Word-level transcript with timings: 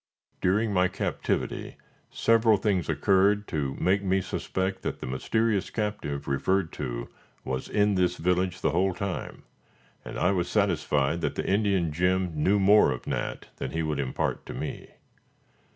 During 0.41 0.73
my 0.73 0.87
captivity, 0.87 1.77
several 2.09 2.57
things 2.57 2.89
occurred 2.89 3.47
to 3.49 3.75
make 3.79 4.01
me 4.01 4.19
suspect 4.19 4.81
that 4.81 4.99
the 4.99 5.05
mysterious 5.05 5.69
captive 5.69 6.27
referred 6.27 6.71
to 6.73 7.07
was 7.45 7.69
in 7.69 7.93
this 7.93 8.17
village 8.17 8.61
the 8.61 8.71
whole 8.71 8.95
time, 8.95 9.43
and 10.03 10.17
I 10.17 10.31
was 10.31 10.49
satisfied 10.49 11.21
that 11.21 11.35
the 11.35 11.45
Indian 11.47 11.91
Jim 11.91 12.31
knew 12.33 12.57
more 12.57 12.89
of 12.89 13.05
Nat 13.05 13.49
than 13.57 13.73
he 13.73 13.83
would 13.83 13.99
impart 13.99 14.43
to 14.47 14.55
me. 14.55 14.87